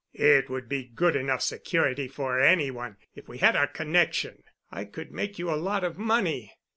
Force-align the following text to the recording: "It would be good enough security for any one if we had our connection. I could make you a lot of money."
"It 0.15 0.49
would 0.49 0.67
be 0.67 0.85
good 0.85 1.15
enough 1.15 1.43
security 1.43 2.07
for 2.07 2.39
any 2.41 2.71
one 2.71 2.97
if 3.13 3.27
we 3.29 3.37
had 3.37 3.55
our 3.55 3.67
connection. 3.67 4.43
I 4.71 4.85
could 4.85 5.11
make 5.11 5.37
you 5.37 5.51
a 5.51 5.61
lot 5.61 5.83
of 5.83 5.99
money." 5.99 6.55